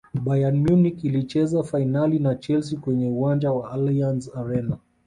bayern 0.25 0.55
munich 0.63 1.03
ilicheza 1.03 1.63
fainali 1.63 2.19
na 2.19 2.35
Chelsea 2.35 2.79
kwenye 2.79 3.07
uwanja 3.09 3.51
allianz 3.71 4.29
arena 4.37 4.77